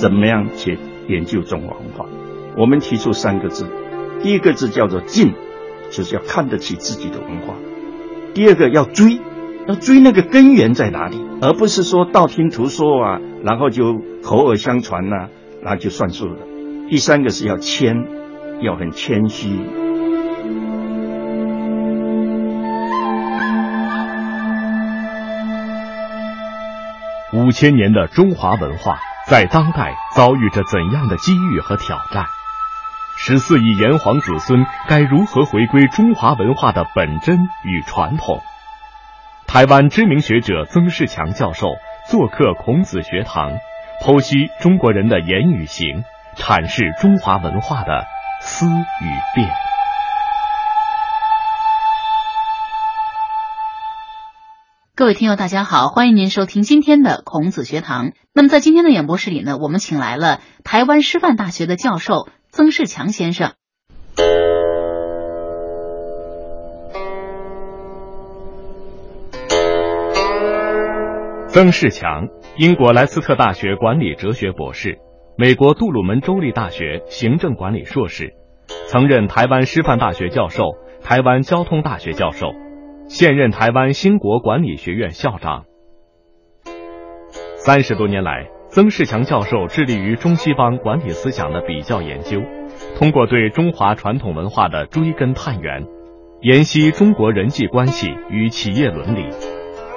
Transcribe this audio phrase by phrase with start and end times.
[0.00, 2.06] 怎么样去研究中华文化？
[2.56, 3.66] 我们提出三个字，
[4.22, 5.34] 第一个字叫做敬，
[5.90, 7.54] 就是要看得起自己的文化；
[8.34, 9.20] 第二个要追，
[9.66, 15.28] 要追那个根源在哪里，而不是说道听途说啊，然后就口耳相传呐，
[15.62, 16.38] 然后就算数了；
[16.88, 17.94] 第三个是要谦，
[18.62, 19.48] 要很谦虚。
[27.34, 28.98] 五千年的中华文化
[29.28, 32.26] 在当代遭遇着怎样的机遇和挑战？
[33.16, 38.40] 十四亿炎黄子孙该如何回归中华文化的本真与传统？
[39.48, 41.66] 台湾知名学者曾仕强教授
[42.08, 43.50] 做客孔子学堂，
[44.00, 46.04] 剖析中国人的言语行，
[46.36, 48.04] 阐释中华文化的
[48.40, 49.65] 思与变。
[54.98, 58.12] 各位听友，大家好，欢迎您收听今天的孔子学堂。
[58.32, 63.52] 那么在今天的演播室里呢，我们请来了台湾师范大学的教授曾仕强先生。
[71.48, 74.96] 曾仕强，英国莱斯特大学管理哲学博士，
[75.36, 78.32] 美国杜鲁门州立大学行政管理硕士，
[78.88, 80.62] 曾任台湾师范大学教授、
[81.02, 82.54] 台湾交通大学教授。
[83.08, 85.64] 现任台湾兴国管理学院校长。
[87.54, 92.42] 三十多年来，曾仕强教授致力于中西方管理思想的比较研究，
[92.98, 95.86] 通过对中华传统文化的追根探源，
[96.40, 99.28] 研析中国人际关系与企业伦理。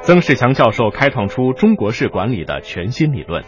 [0.04, 3.44] 曾仕强教授开创出中国式管理的全新理论，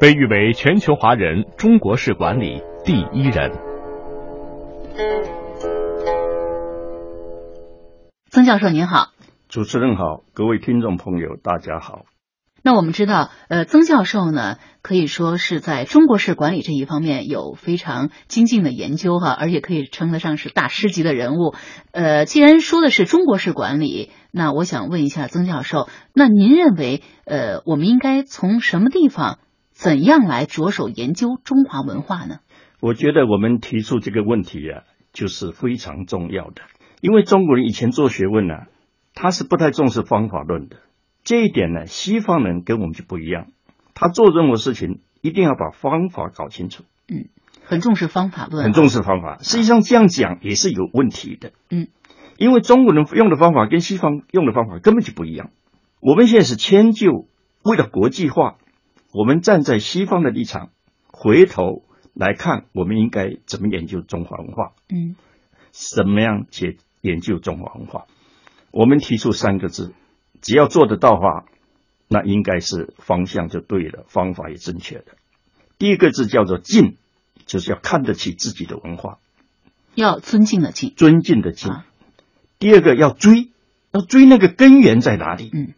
[0.00, 3.52] 被誉为全球华人中国式管理第一人。
[8.34, 9.12] 曾教授您好，
[9.48, 12.04] 主持人好，各位听众朋友大家好。
[12.64, 21.54] 那我们知道，呃，曾教授呢可以说是在中国式管理这一方面有非常精进的研究哈，而且可以称得上是大师级的人物。
[21.92, 29.38] 呃，既然说的是中国式管理，那我想问一下曾教授，那您认为，呃，我们应该从什么地方、
[29.70, 32.38] 怎样来着手研究中华文化呢？
[32.80, 36.62] 我觉得我们提出这个问题啊，就是非常重要的。
[37.00, 38.66] 因为中国人以前做学问呢，
[39.14, 40.76] 他是不太重视方法论的。
[41.22, 43.48] 这一点呢，西方人跟我们就不一样。
[43.94, 46.84] 他做任何事情一定要把方法搞清楚。
[47.08, 47.28] 嗯，
[47.64, 49.38] 很重视方法论，很重视方法。
[49.40, 51.52] 实际上这样讲也是有问题的。
[51.70, 51.88] 嗯，
[52.36, 55.50] 因为中国人用的方法跟西方用的方法根本就不一样。
[56.00, 57.26] 我们现在是迁就，
[57.62, 58.56] 为了国际化，
[59.12, 60.70] 我们站在西方的立场，
[61.06, 64.72] 回头来看，我们应该怎么研究中华文化？
[64.90, 65.16] 嗯，
[65.74, 66.76] 什么样解？
[67.02, 68.06] 研究中华文化，
[68.70, 69.92] 我们提出三个字，
[70.40, 71.44] 只要做得到话，
[72.08, 75.04] 那应该是方向就对了，方法也正确的。
[75.76, 76.96] 第一个字叫做敬，
[77.44, 79.18] 就是要看得起自己的文化，
[79.94, 81.74] 要尊敬的敬，尊敬的敬。
[82.58, 83.50] 第二个要追，
[83.92, 85.74] 要追那个根源在哪里，嗯，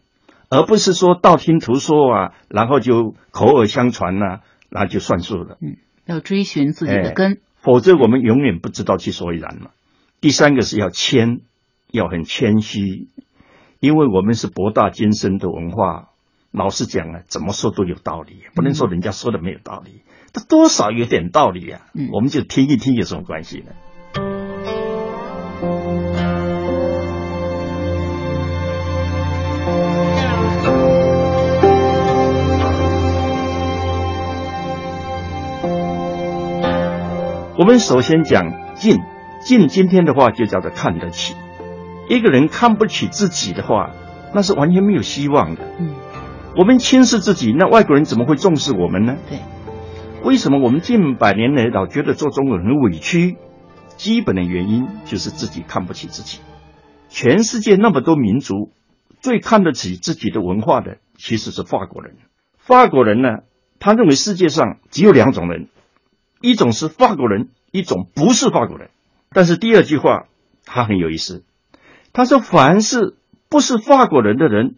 [0.47, 5.57] 而不是说道听途说啊，然后就口耳相传呐，那就算数了。
[5.59, 5.75] 嗯，
[6.05, 9.71] 要追寻自己的根，否则我们永远不知道其所以然嘛。
[10.19, 11.41] 第三个是要谦，
[11.91, 13.07] 要很谦虚，
[13.79, 16.09] 因为我们是博大精深的文化。
[16.51, 20.01] 老实讲啊，怎么说都有道理，不能说人家说的没有道理，
[20.33, 21.81] 他多少有点道理啊。
[22.11, 23.73] 我们就听一听有什么关系呢？
[37.59, 38.97] 我们首先讲敬。
[39.39, 41.35] 敬今天的话就叫做看得起，
[42.09, 43.91] 一个人看不起自己的话，
[44.33, 45.61] 那是完全没有希望的。
[45.79, 45.95] 嗯，
[46.55, 49.15] 我们轻视自己，那外国人怎么会重视我们呢？
[49.29, 49.39] 对，
[50.23, 53.37] 为什么我们近百年来老觉得做中国人很委屈？
[53.95, 56.39] 基本的原因就是自己看不起自己。
[57.09, 58.71] 全世界那么多民族，
[59.21, 62.15] 最看得起自己的文化的其实是法国人。
[62.57, 63.29] 法国人呢，
[63.79, 65.69] 他认为世界上只有两种人，
[66.41, 68.89] 一种是法国人，一种不是法国人。
[69.31, 70.27] 但是第二句话，
[70.65, 71.43] 他很有意思。
[72.13, 73.17] 他说：“凡是
[73.49, 74.75] 不是法国人的人，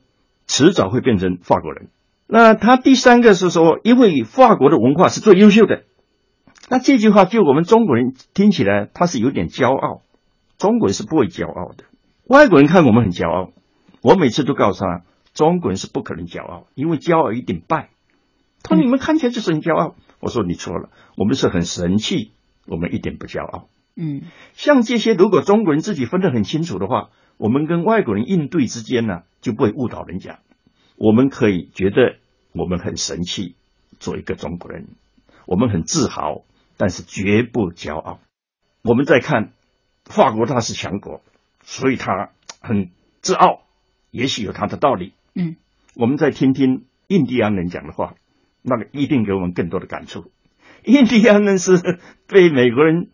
[0.47, 1.89] 迟早会变成法国人。”
[2.27, 5.83] 那他第三个是说，因为法国的文化是最优秀的。
[6.69, 10.01] 那这句话就我们中国人听起来，他是有点骄傲。
[10.57, 11.85] 中国人是不会骄傲的，
[12.25, 13.51] 外国人看我们很骄傲。
[14.01, 15.03] 我每次都告诉他，
[15.33, 17.89] 中国人是不可能骄傲，因为骄傲一定败。
[18.61, 22.33] 他说：“你们看起来就是很骄傲。”我说：“你错了，我们是很神气，
[22.67, 23.69] 我们一点不骄傲。”
[24.01, 24.21] 嗯，
[24.53, 30.39] 像这些，如果中国人自己分得很清楚的话，我们跟外国人应对之间呢，就不会误导人家。
[30.95, 32.15] 我们可以觉得
[32.53, 33.55] 我们很神气，
[33.99, 34.87] 做一个中国人，
[35.45, 36.45] 我们很自豪，
[36.77, 38.21] 但是绝不骄傲。
[38.83, 39.51] 我们再看
[40.05, 41.21] 法国，它是强国，
[41.63, 42.29] 所以它
[42.61, 42.91] 很
[43.21, 43.63] 自傲，
[44.11, 45.11] 也许有它的道理。
[45.35, 45.57] 嗯，
[45.95, 48.15] 我们再听听印第安人讲的话，
[48.61, 50.31] 那个一定给我们更多的感触。
[50.85, 53.09] 印第安人是被美国人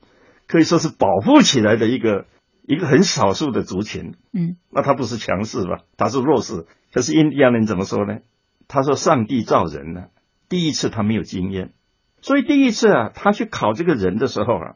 [0.47, 2.25] 可以说是保护起来的一个
[2.63, 4.15] 一个很少数的族群。
[4.33, 5.79] 嗯，那他不是强势吧？
[5.97, 6.65] 他是弱势。
[6.93, 8.19] 可是印第安人怎么说呢？
[8.67, 10.05] 他说：“上帝造人呢，
[10.49, 11.73] 第一次他没有经验，
[12.19, 14.75] 所以第一次啊，他去烤这个人的时候啊，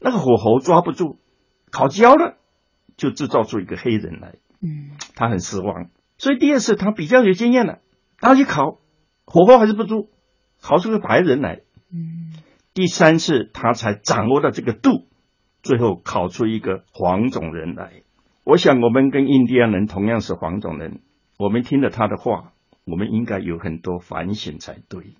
[0.00, 1.18] 那个火候抓不住，
[1.72, 2.36] 烤焦了，
[2.96, 4.34] 就制造出一个黑人来。
[4.62, 5.90] 嗯，他很失望。
[6.16, 7.78] 所以第二次他比较有经验了，
[8.20, 8.78] 他去烤，
[9.24, 10.10] 火候还是不足，
[10.60, 11.62] 烤出个白人来。
[11.92, 12.17] 嗯，
[12.78, 15.08] 第三次他才掌握了这个度，
[15.64, 18.04] 最后烤出一个黄种人来。
[18.44, 21.00] 我想我们跟印第安人同样是黄种人，
[21.40, 22.52] 我们听了他的话，
[22.84, 25.16] 我们应该有很多反省才对。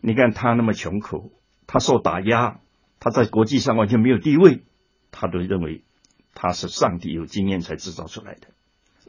[0.00, 1.32] 你看他那么穷苦，
[1.66, 2.60] 他受打压，
[3.00, 4.62] 他在国际上完全没有地位，
[5.10, 5.84] 他都认为
[6.32, 8.46] 他是上帝有经验才制造出来的。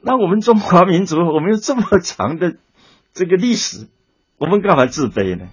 [0.02, 2.58] 那我们中华民族，我们有这么长的
[3.14, 3.88] 这个历史，
[4.38, 5.48] 我们干嘛自卑呢？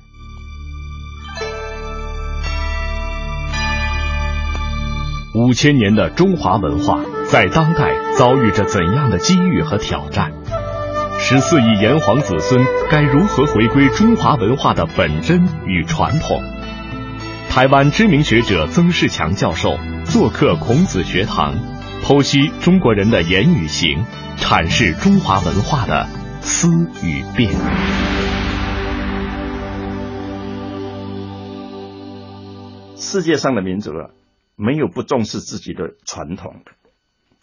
[5.35, 10.31] 五千年的中华文化在当代遭遇着怎样的机遇和挑战？
[11.19, 16.39] 十四亿炎黄子孙该如何回归中华文化的本真与传统？
[17.49, 21.55] 台湾知名学者曾仕强教授做客孔子学堂，
[22.05, 24.05] 剖析中国人的言语行，
[24.37, 26.09] 阐释中华文化的
[26.43, 26.69] 思
[27.03, 27.55] 与变。
[32.97, 34.22] 世界上的民族啊。
[34.63, 36.73] 没有不重视自己的传统的，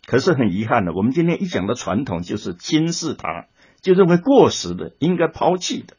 [0.07, 3.47] 可是很遗憾的，我们今天一讲到传统，就是轻视它，
[3.81, 5.97] 就认为过时的，应该抛弃的，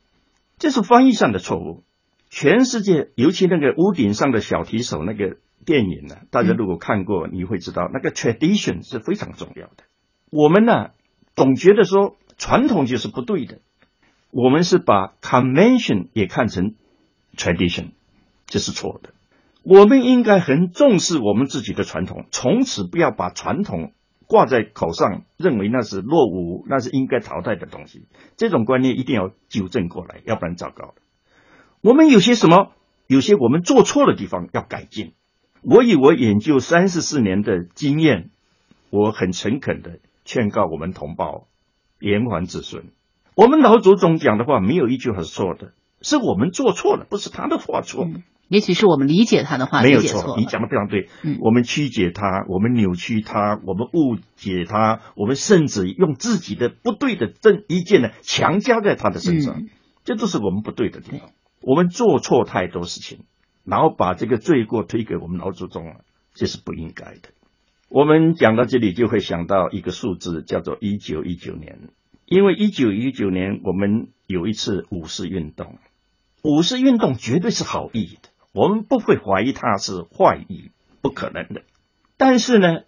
[0.59, 1.85] 这是翻译上的错误。
[2.31, 5.37] 全世界，尤其那个屋顶上的小提手那个
[5.67, 9.85] 电影呢，大家如果看过，你会知道那个 tradition 是非常重要的。
[10.31, 10.93] 我们呢，
[11.37, 13.59] 总觉得说传统就是不对的，
[14.31, 16.77] 我们是把 convention 也看成
[17.37, 17.91] tradition，
[18.47, 19.11] 这是错的。
[19.63, 23.93] 我们应该很重视我们自己的传统，从此不要把传统
[24.27, 28.07] 挂在口上，认为那是落伍，那是应该淘汰的东西。
[28.37, 30.95] 这种观念一定要纠正过来，要不然糟糕了。
[31.83, 32.73] 我们有些什么，
[33.07, 35.13] 有些我们做错的地方要改进。
[35.63, 38.31] 我以我研究三十四年的经验，
[38.89, 41.49] 我很诚恳的劝告我们同胞，
[41.99, 42.85] 延缓子孙。
[43.35, 48.09] 我们老祖宗讲的话没有一句话是错的，是我们做错了，不是他的话错。
[48.51, 51.09] 也许是我们理解他的话没有错，你讲的非常对。
[51.23, 59.69] 嗯，我们曲解他，我们扭曲他，我们误解他，我们甚至用自己的不对的正意见呢强加在他的身上，
[60.03, 61.31] 这都是我们不对的地方。
[61.63, 63.21] 我们做错太多事情，
[63.63, 66.01] 然后把这个罪过推给我们老祖宗了，
[66.35, 67.29] 这是不应该的。
[67.89, 71.79] 我们讲到这里就会想到一个数字，叫做一九一九年，
[72.27, 75.79] 因为一九一九年我们有一次五四运动，
[76.43, 78.29] 五四运动绝对是好意的。
[78.53, 80.71] 我们不会怀疑他是坏意，
[81.03, 81.63] 不可能的。
[82.17, 82.81] 但是呢，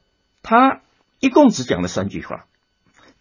[0.43, 0.83] 他
[1.21, 2.47] 一共只讲了三句话，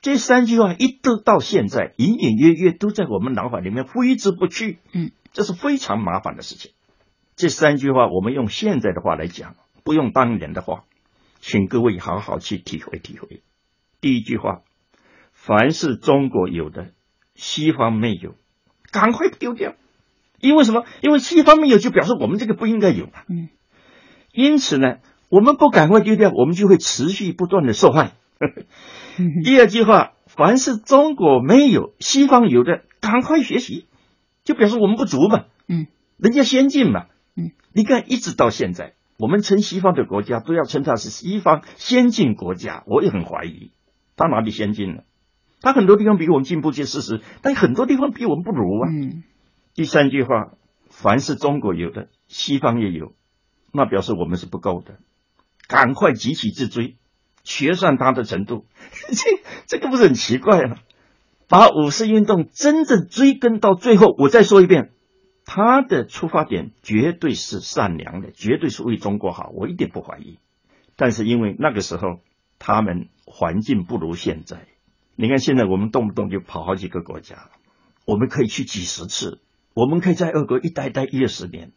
[0.02, 4.80] 这三句话一直到现在隐隐约约都在我们脑海里面挥之不去。
[4.92, 6.72] 嗯，这是非常麻烦的事情。
[7.36, 10.86] 这三句话我们用现在的话来讲，不用当年的话，
[11.40, 13.42] 请各位好好去体会体会。
[14.02, 14.64] 第一句话，
[15.32, 16.92] 凡是中国有的，
[17.36, 18.36] 西方没有，
[18.92, 19.76] 赶快丢掉。
[20.42, 20.84] 因为什么？
[21.02, 23.12] 因为西方没有，就表示我们这个不应该有嘛。
[23.30, 23.50] 嗯，
[24.34, 24.98] 因此呢，
[25.30, 28.14] 我们不赶快丢掉，我们就会持续不断的受害。
[29.44, 33.86] 第二句话，凡是中国没有，西方有的，赶快学习，
[34.44, 35.46] 就表示我们不足嘛。
[35.68, 37.06] 嗯，人家先进嘛。
[37.36, 43.72] 嗯，你看，一直到现在，我们称西方的国家都要称它是西方先进国家，我也很怀疑，
[44.16, 45.04] 它哪里先进了？
[45.62, 48.90] 它很多地方比我们进步，这事实，但很多地方比我们不如啊。
[48.90, 49.24] 嗯。
[49.74, 50.54] 第三句话，
[50.90, 53.14] 凡是中国有的，西方也有，
[53.72, 55.00] 那表示我们是不够的，
[55.68, 56.98] 赶快急起直追，
[57.44, 58.66] 学上他的程度。
[59.10, 60.76] 这这个不是很奇怪吗？
[61.48, 64.92] 把五四运动真正追根到最后，我再说一遍，
[65.46, 70.40] 他的出发点绝对是善良的，绝对是为中国好，我一点不怀疑。
[70.98, 72.20] 但是因为那个时候
[72.60, 74.68] 他们环境不如现在，
[75.16, 77.50] 你看现在我们动不动就跑好几个国家，
[78.06, 79.40] 我们可以去几十次。
[79.74, 81.72] 我们可以在俄国一待待一二十年，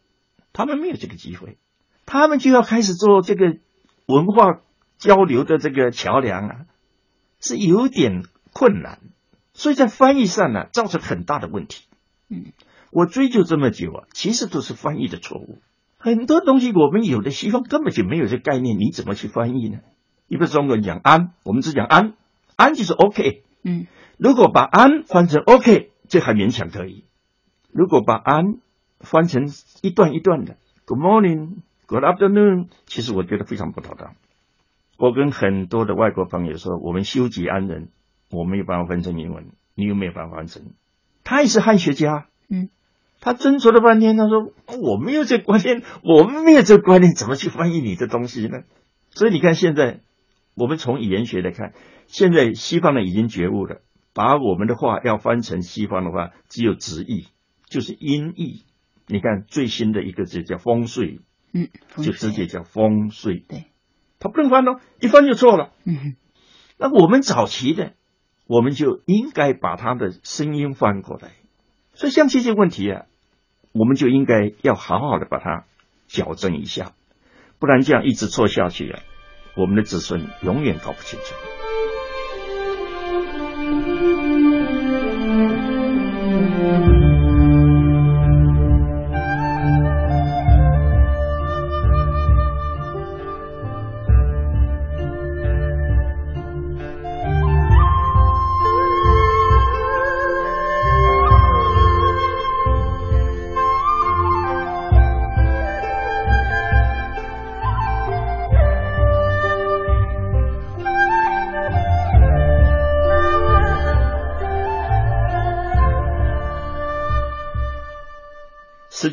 [0.53, 1.57] 他们没有这个机会，
[2.05, 3.57] 他们就要开始做这个
[4.05, 4.61] 文化
[4.97, 6.55] 交流的这个桥梁啊，
[7.39, 8.23] 是有点
[8.53, 8.99] 困难，
[9.53, 11.85] 所以在翻译上呢造成很大的问题。
[12.29, 12.53] 嗯，
[12.91, 15.59] 我追究这么久啊，其实都是翻译的错误。
[15.97, 19.79] 很多东西我们有的西方根本就没有这概念，你怎么去翻译呢？
[20.27, 22.13] 一个中国人讲安，我们只讲安，
[22.55, 23.43] 安就是 OK。
[23.63, 23.87] 嗯，
[24.17, 27.05] 如果把安翻成 OK，这还勉强可以。
[27.75, 28.59] 如果把安
[29.01, 29.49] 翻成
[29.81, 30.55] 一段一段的
[30.85, 34.15] ，Good morning，Good afternoon，其实我觉得非常不妥当。
[34.97, 37.89] 我跟很多的外国朋友说，我们修己安人，
[38.31, 40.71] 我没有办法翻成英文，你有没有办法翻成。
[41.25, 42.69] 他也是汉学家，嗯，
[43.19, 48.61] 他斟酌了半天，他说我没有这观念，我们没有这观念，怎么去翻译你的东西呢？
[49.09, 49.99] 所以你看，现在
[50.53, 51.73] 我们从语言学来看，
[52.07, 53.81] 现在西方人已经觉悟了，
[54.13, 57.27] 把我们的话要翻成西方的话，只有直译，
[57.75, 58.63] 就是音译。
[59.05, 61.19] 你看最新的一个字叫风水，
[61.53, 61.67] 嗯，
[61.97, 63.65] 就直接叫风水，对，
[64.17, 65.73] 他不能翻哦，一翻就错了。
[65.83, 66.15] 嗯
[66.77, 67.91] 那我们早期的，
[68.47, 71.31] 我们就应该把它的声音翻过来。
[71.93, 73.05] 所以像这些问题啊，
[73.73, 75.65] 我们就应该要好好的把它
[76.07, 76.93] 矫正一下，
[77.59, 79.01] 不然这样一直错下去啊，
[79.57, 81.35] 我们的子孙永远搞不清楚。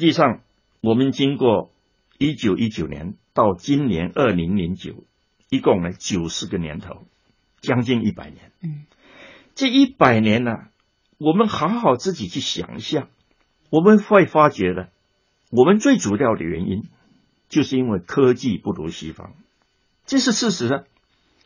[0.03, 0.41] 际上，
[0.81, 1.73] 我们经过
[2.19, 5.05] 一九一九年到今年二零零九，
[5.49, 7.05] 一共呢九十个年头，
[7.61, 8.51] 将近一百年。
[8.63, 8.87] 嗯，
[9.55, 10.53] 这一百年呢、
[11.19, 13.09] 我们好好自己去想一下，
[13.71, 14.91] 我们会发觉的，
[15.51, 16.89] 我们最主要的原因，
[17.49, 19.35] 就是因为科技不如西方，
[20.05, 20.85] 这是事实啊。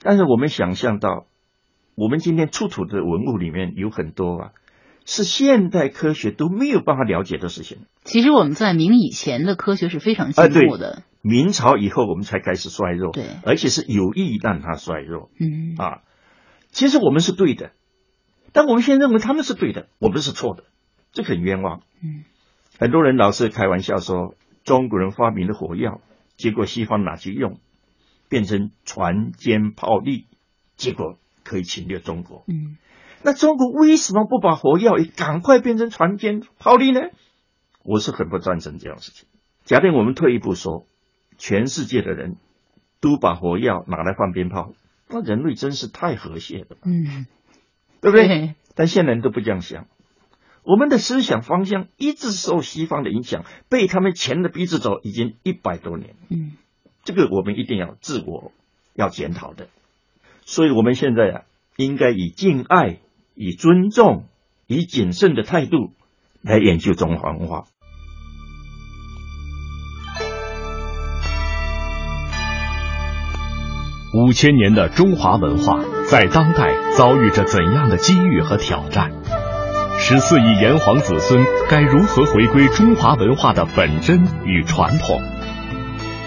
[0.00, 1.26] 但是我们想象到，
[1.94, 4.52] 我们今天出土的文物里面有很多啊，
[5.06, 7.86] 是现代科学都没有办法了解的事情。
[8.02, 16.02] 其实我们在明以前的科学是非常进步的，明朝以后，我们才开始衰弱，对而且是有意让它衰弱嗯啊。
[16.70, 17.70] 其实我们是对的，
[18.52, 20.64] 但我们现在认为他们是对的，我们是错的，
[21.12, 21.82] 这很冤枉。
[22.02, 22.24] 嗯，
[22.78, 24.34] 很多人老是开玩笑说，
[24.64, 26.00] 中国人发明的火药，
[26.36, 27.60] 结果西方拿去用，
[28.28, 30.26] 变成船坚炮利，
[30.76, 32.44] 结果可以侵略中国。
[32.48, 32.76] 嗯
[33.26, 37.00] 那中国为什么不把火药也赶快变成船坚炮利呢？
[37.82, 39.26] 我是很不赞成这样的事情。
[39.64, 40.86] 假定我们退一步说，
[41.36, 42.36] 全世界的人
[43.00, 44.74] 都把火药拿来放鞭炮，
[45.08, 47.26] 那人类真是太和谐了，嗯，
[48.00, 48.28] 对不对？
[48.28, 49.88] 对，但现在人都不这样想，
[50.62, 56.14] 我们的思想方向一直受西方的影响，被他们牵着鼻子走，已经一百多年。
[56.30, 56.52] 嗯
[57.02, 58.52] 这个我们一定要自我
[58.94, 59.66] 要检讨的。
[60.44, 61.42] 所以，我们现在啊，
[61.74, 63.00] 应该以敬爱、
[63.38, 64.24] 以尊重、
[64.66, 65.92] 以谨慎的态度
[66.40, 67.64] 来研究中华文化。
[74.14, 79.12] 五千年的中华文化在当代遭遇着怎样的机遇和挑战？
[79.98, 85.20] 十四亿炎黄子孙该如何回归中华文化的本真与传统？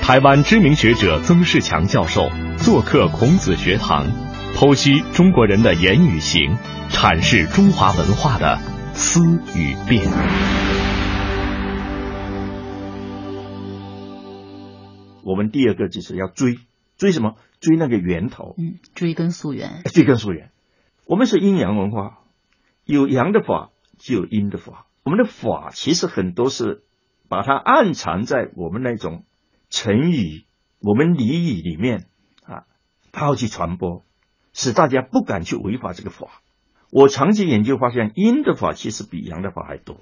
[0.04, 4.06] 台湾知名学者曾仕强教授做客孔子学堂，
[4.56, 6.58] 剖析中国人的言语行，
[6.90, 8.58] 阐释中华文化的
[8.94, 9.22] 思
[9.56, 10.06] 与变。
[15.24, 16.58] 我们第二个就是要追
[16.98, 17.36] 追什么？
[17.62, 20.52] 追那个源头，嗯，追根溯源，追根溯源。
[21.06, 22.20] 我们是阴阳文化，
[22.86, 24.88] 有阳的法就有阴的法。
[25.04, 26.84] 我们的法其实很多是
[27.28, 29.26] 把它暗藏在我们那种
[29.70, 30.46] 成语、
[30.80, 32.08] 我们俚语里面
[32.44, 32.64] 啊，
[33.12, 34.06] 它要去传播，
[34.54, 36.28] 使大家不敢去违法这个法。
[36.92, 39.98] 我长期研究发现，阴的法其实比阳的法还多，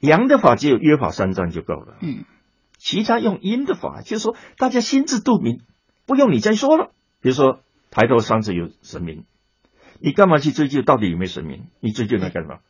[0.00, 1.96] 阳的法只有约法三章就够了。
[2.00, 2.24] 嗯
[2.82, 5.60] 其他用阴的法，就是说大家心知肚明，
[6.06, 6.92] 不用你再说了。
[7.20, 7.60] 比如说
[7.90, 9.24] 抬头三尺有神明，
[10.00, 11.66] 你干嘛去追究到底有没有神明？
[11.80, 12.60] 你追究它干嘛？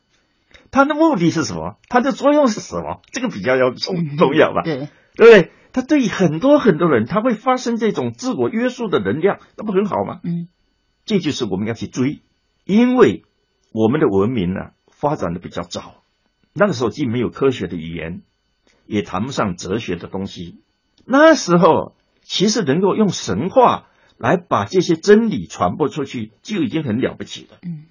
[0.69, 1.77] 它的目的是什么？
[1.87, 2.99] 它的作用是什么？
[3.13, 4.63] 这个比较要重重要吧？
[4.63, 5.51] 对，对不对？
[5.71, 10.19] 它对很多很多人，他会发生这种自我约束的能量，那不很好吗？
[10.25, 10.49] 嗯
[11.11, 12.21] 这就是我们要去追，
[12.63, 13.25] 因为
[13.73, 16.05] 我们的文明呢发展的比较早，
[16.53, 18.21] 那个时候既没有科学的语言，
[18.85, 20.61] 也谈不上哲学的东西。
[21.03, 27.57] 那时候其实能够用神话来把这些真理传播出去，就已经很了不起了。
[27.61, 27.87] 嗯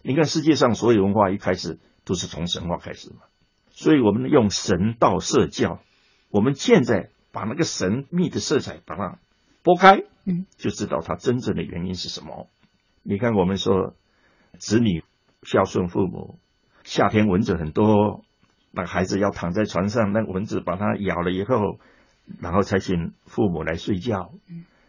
[0.00, 3.16] 你看世界上所有文化一开始都是从神话开始嘛，
[3.72, 5.80] 所以我们用神道社教，
[6.30, 9.18] 我们现在把那个神秘的色彩把它
[9.62, 12.48] 拨开，嗯，就知道它真正的原因是什么。
[13.04, 13.94] 你看，我们说
[14.58, 15.04] 子女
[15.42, 16.38] 孝顺父母，
[16.84, 18.24] 夏天蚊子很多，
[18.72, 21.78] 那孩子要躺在床上，那蚊子把它咬了以后，
[22.40, 24.32] 然后才请父母来睡觉。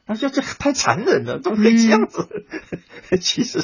[0.06, 2.28] 他说这这太残忍了，怎么可以这样子？
[3.20, 3.60] 其实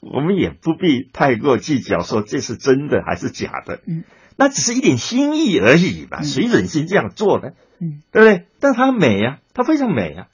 [0.00, 3.80] 我们也不必太过计较，说这是真的还是假的。
[3.86, 4.02] 嗯，
[4.36, 7.50] 那只是一点心意而已嘛，嗯谁忍心这样做呢？
[7.80, 8.46] 嗯，对不对？
[8.58, 10.26] 但它美呀、它非常美呀、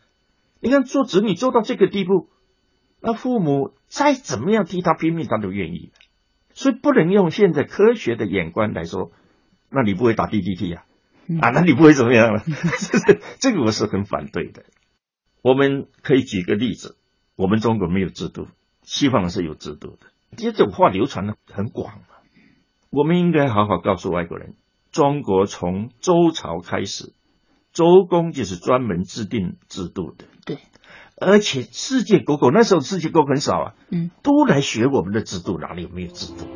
[0.60, 2.30] 你看做子女做到这个地步，
[3.06, 5.92] 那父母再怎么样替他拼命，他都愿意。
[6.54, 9.12] 所以不能用现在科学的眼光来说，
[9.70, 10.84] 那你不会打 DDT 呀、
[11.26, 11.50] 嗯啊？
[11.50, 12.42] 那你不会怎么样了？
[13.40, 14.64] 这个我是很反对的。
[15.42, 16.96] 我们可以举个例子，
[17.37, 18.46] 我们中国没有制度，
[18.82, 20.06] 西方是有制度的，
[20.37, 22.06] 这种话流传的很广嘛。
[22.90, 24.54] 我们应该好好告诉外国人，
[24.92, 27.12] 中国从周朝开始，
[27.73, 30.26] 周公就是专门制定制度的。
[30.46, 30.58] 对，
[31.16, 36.49] 而且世界各国那时候世界各国很少啊，嗯，都来学我们的制度，哪里有没有制度？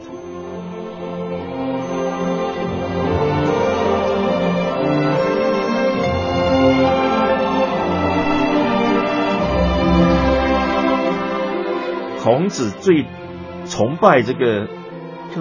[12.21, 13.07] 孔子最
[13.65, 14.67] 崇拜这个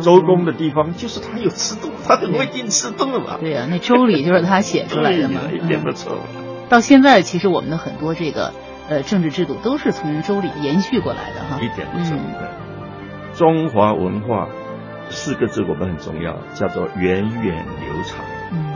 [0.02, 3.38] 周公的地方，就是他有制度，他很会定制度嘛。
[3.40, 5.42] 对呀、那周礼就是他写出来的嘛。
[5.52, 6.20] 一点不嗯错。
[6.70, 8.54] 到现在，其实我们的很多这个
[8.90, 11.60] 呃政治制度都是从周礼延续过来的哈。
[11.62, 12.16] 一点不错。
[12.16, 12.48] 嗯对
[13.38, 14.50] 中华文化
[15.10, 18.26] 四个字我们很重要，叫做源远流长。
[18.52, 18.74] 嗯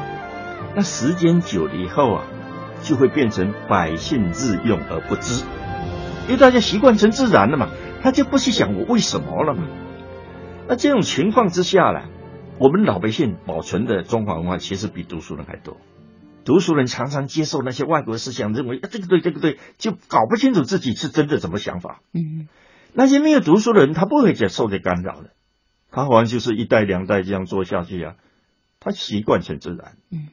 [0.75, 2.23] 那时间久了以后啊，
[2.81, 5.43] 就会变成百姓日用而不知，
[6.27, 7.69] 因为大家习惯成自然了嘛，
[8.03, 9.63] 他就不去想我为什么了嘛。
[10.67, 12.03] 那这种情况之下呢，
[12.59, 15.75] 我们老百姓保存的中华文化其实比读书人还多。
[16.43, 22.01] 读书人常常接受那些外国思想，认为啊这个对这个对，就搞不清楚自己是真的怎么想法。
[22.13, 22.47] 嗯
[22.93, 25.29] 那些没有读书的人，他不会接受这干扰的，
[25.91, 28.15] 他好像就是一代两代这样做下去啊，
[28.79, 29.95] 他习惯成自然。
[30.11, 30.27] 嗯，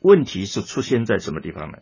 [0.00, 1.78] 问题是出现在什么地方呢？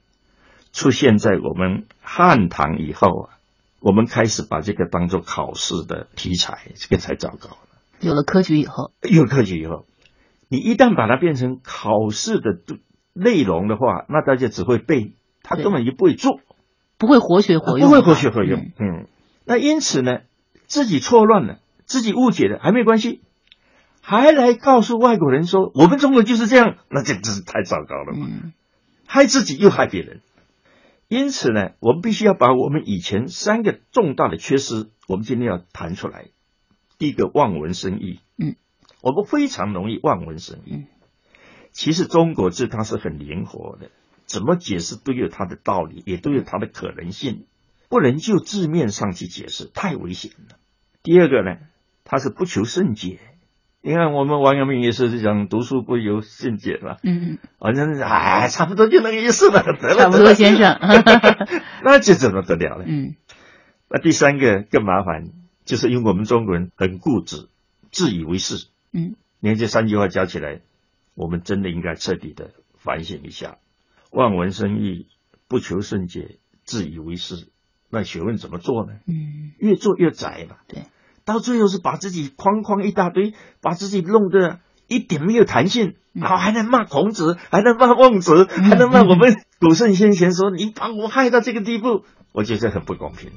[0.72, 3.38] 出现在我们汉唐以后啊，
[3.80, 7.58] 我们开始把这个当做考试的题材，这个才糟糕了。
[8.00, 9.86] 有了科举以后，有科举以后，
[10.48, 12.58] 你一旦把它变成考试的
[13.18, 16.40] 内容的话，那大家只会背，他根本就不会做。
[16.96, 18.72] 不会活学活用，不会活学活用嗯。
[18.78, 19.06] 嗯，
[19.44, 20.20] 那因此呢，
[20.66, 23.20] 自己错乱了，自己误解了，还没关系，
[24.02, 28.52] 还来告诉外国人说我们中国就是这样，那这真是太糟糕了嘛，嗯
[29.06, 30.20] 害自己又害别人。
[31.08, 36.26] 因此呢，我们必须要把我们以前三个重大的缺失，我们今天要谈出来。
[36.98, 38.56] 第一个望文生义，嗯，
[39.02, 40.72] 我们非常容易望文生义。
[40.72, 40.86] 嗯
[41.78, 43.90] 其实中国字它是很灵活的，
[44.26, 47.44] 怎么解释都有它的道理，也都有它的可能性，
[47.88, 50.56] 不能就字面上去解释，太危险了。
[51.04, 51.58] 第二个呢，
[52.02, 53.20] 它是不求甚解。
[53.80, 60.80] 你看，我们王阳明也是讲读书不由甚解嘛，嗯好像是哎，差不多就那个意思了， 得嗯，了，差不多，先生。
[61.84, 62.86] 那这怎么得了呢？
[62.88, 63.14] 嗯
[63.88, 65.28] 那第三个更麻烦，
[65.64, 67.46] 就是因为我们中国人很固执，
[67.92, 68.66] 自以为是。
[68.92, 70.62] 嗯你看这三句话加起来，
[71.18, 73.58] 我们真的应该彻底的反省一下。
[74.12, 75.08] 望文生义，
[75.48, 77.48] 不求甚解，自以为是，
[77.90, 78.92] 那学问怎么做呢？
[79.08, 80.58] 嗯，越做越窄嘛。
[80.68, 80.84] 对，
[81.24, 93.32] 到最后是把自己框框一大堆，把自己弄得一点没有弹性，嗯然后还能骂孔子，还能骂孟子，还能骂我们古圣先贤说你把我害到这个地步，我觉得很不公平。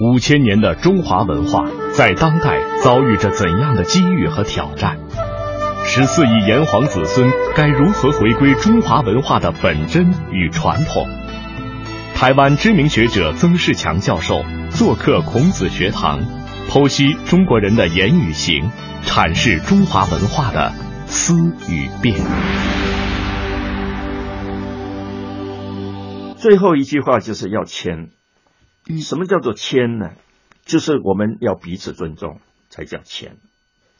[0.00, 1.64] 五千年的中华文化
[1.96, 4.98] 在当代遭遇着怎样的机遇和挑战？
[5.86, 11.06] 十四亿炎黄子孙该如何回归中华文化的本真与传统？
[12.16, 16.18] 台湾知名学者曾仕强教授做客孔子学堂，
[16.68, 18.72] 剖析中国人的言语行，
[19.04, 20.72] 阐释中华文化的
[21.06, 21.36] 思
[21.68, 22.20] 与变。
[26.34, 28.10] 最后一句话就是要谦。
[28.90, 30.10] 嗯什么叫做谦呢？
[30.64, 33.36] 就是我们要彼此尊重，才叫谦。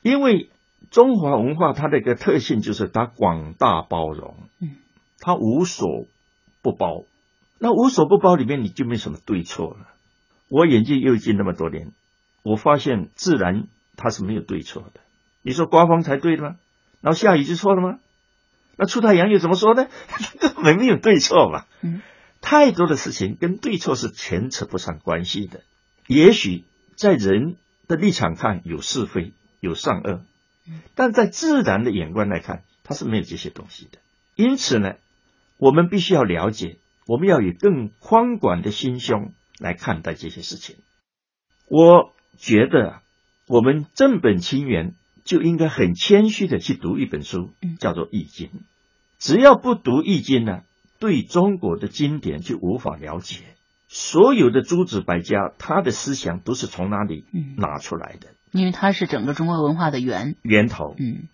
[0.02, 0.50] 因为
[0.90, 4.76] 中华文化它的一个特性就是它广大包容，嗯，
[5.18, 6.06] 它无所
[6.62, 7.04] 不包。
[7.58, 9.88] 那无所不包里面，你就没什么对错了。
[10.48, 11.92] 我眼界又进那么多年，
[12.42, 15.00] 我发现自然它是没有对错的。
[15.42, 16.56] 你说刮风才对的吗？
[17.00, 17.98] 然后下雨就错了吗？
[18.76, 19.86] 那出太阳又怎么说呢？
[20.40, 21.64] 根 本没有对错嘛。
[21.82, 22.02] 嗯
[22.40, 25.62] 太多的事情跟对错是牵扯不上关系的。
[26.06, 26.64] 也许
[26.96, 27.56] 在人
[27.88, 30.22] 的立场看有是非有善恶，
[30.94, 33.98] 但在自然的眼光来看，它是没有这些东西的。
[34.34, 34.96] 因此呢，
[35.58, 40.76] 我们必须要了解，我们要以更宽广的心胸来看待这些事情。
[41.68, 43.00] 我觉得
[43.46, 48.48] 我们正本清源就应该很谦虚的去读一本书，叫做《易经》。
[49.18, 50.62] 只要不读《易经》呢，
[50.98, 53.38] 对中国的经典就无法了解。
[53.94, 57.24] 所有的诸子百家，他的思想都是从哪里
[57.56, 58.30] 拿出来的？
[58.50, 60.96] 因为它是整个中国文化的源源头。
[60.98, 61.28] 嗯，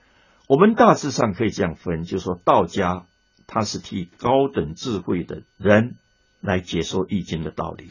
[0.47, 3.07] 我们大致上可以这样分，就是说道家
[3.47, 5.95] 他是替高等智慧的人
[6.43, 7.89] 来解说《易经》的道理，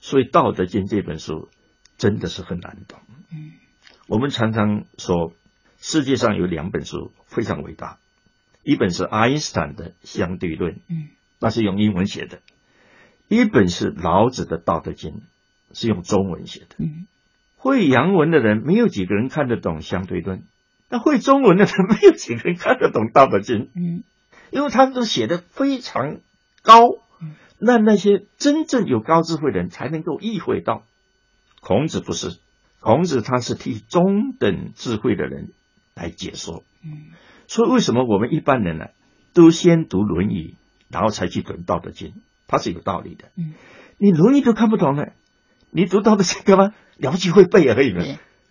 [0.00, 1.48] 所以《道德经》这本书
[1.98, 3.00] 真的是很难懂。
[3.32, 3.54] 嗯，
[4.06, 5.32] 我们常常说
[5.78, 7.98] 世界上有两本书非常伟大，
[8.62, 11.08] 一本是爱因斯坦的相对论，嗯，
[11.40, 12.38] 那是用英文写的。
[13.28, 15.12] 一本是老子的《道德经》，
[15.72, 16.76] 是用中文写的。
[16.78, 17.06] 嗯，
[17.56, 20.42] 会洋文的人没有几个人看得懂相对论，
[20.88, 23.56] 那会中文的人没有几个人看得懂《道德经》。
[23.74, 24.04] 嗯，
[24.50, 26.18] 因为他们都写的非常
[26.62, 26.82] 高，
[27.58, 30.82] 那那些真正有高智慧的人才能够意会到。
[31.60, 32.38] 孔子不是，
[32.80, 35.50] 孔子他是替中等智慧的人
[35.94, 36.62] 来解说。
[36.84, 37.06] 嗯，
[37.48, 38.88] 所以为什么我们一般人呢，
[39.32, 40.50] 都先读《论语》，
[40.90, 42.08] 然后才去读《道德经》？
[42.46, 43.30] 它是有道理的。
[43.36, 43.54] 嗯，
[43.98, 45.12] 你《论语》都看不懂了，
[45.70, 46.74] 你读到的这个吗？
[46.96, 48.04] 了不起会背而已嘛，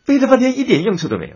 [0.05, 1.35] 背了半天一点用处都没有。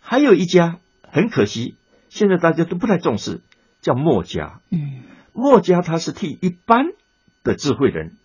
[0.00, 1.76] 还有一家很可惜，
[2.08, 3.40] 现在大家都不太重视，
[3.80, 4.60] 叫墨家。
[4.70, 6.86] 嗯，墨家他是替一般
[7.42, 8.16] 的智慧人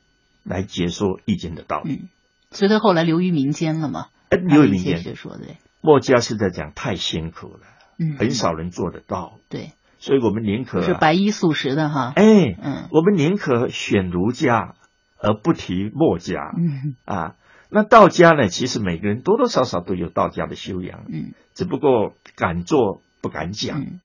[0.44, 1.94] 来解说《易经》的道理。
[1.94, 2.10] 嗯，
[2.52, 4.08] 所以他后来流于民间了嘛？
[4.30, 4.98] 哎，流于民间。
[4.98, 7.62] 学说对，墨家是在讲太辛苦了，
[7.98, 9.40] 嗯，很少人做得到。
[9.50, 12.12] 对，所以我们宁可是白衣素食的哈。
[12.16, 14.74] 哎，嗯，我们宁可选儒家
[15.20, 16.52] 而不提墨家。
[16.58, 17.36] 嗯啊，
[17.70, 18.48] 那道家呢？
[18.48, 23.80] 其实每个人多多少少都有道家的修养，嗯只不过敢做不敢讲。
[23.80, 24.02] 嗯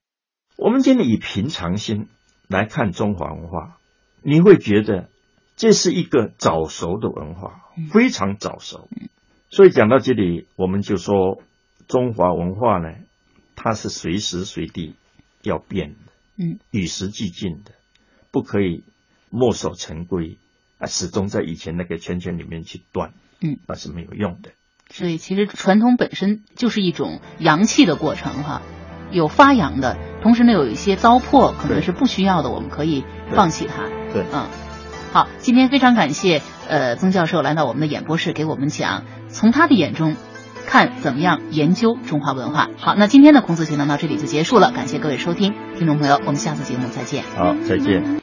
[0.55, 2.07] 我们今天以平常心
[2.47, 3.77] 来看中华文化，
[4.21, 5.09] 你会觉得
[5.55, 8.87] 这是一个早熟的文化，非常早熟。
[9.49, 11.41] 所以讲到这里，我们就说
[11.87, 12.89] 中华文化呢，
[13.55, 14.95] 它是随时随地
[15.47, 15.89] 要变。
[15.89, 15.95] 的，
[16.39, 17.71] 嗯，与时俱进的，
[18.31, 18.83] 不可以
[19.31, 20.37] 墨守成规
[20.77, 24.51] 啊，始终在以前那个圈圈里面去断，嗯，那是没有用的。
[24.89, 28.61] 所以其实传统本身就是一种阳气的过程哈，
[29.11, 33.87] 有发扬的，同时呢有一些糟粕可能是不需要的，我们可以放弃它。
[34.13, 34.47] 对，嗯，
[35.11, 40.15] 好，今天非常感谢呃曾教授来到我们的演播室，给我们讲从他的眼中
[40.67, 42.69] 看怎么样研究中华文化。
[42.77, 47.23] 好，那今天的孔子学堂到这里就结束了，感谢各位收听，听众朋友，我们下次节目再见。
[47.35, 48.03] 好，再见。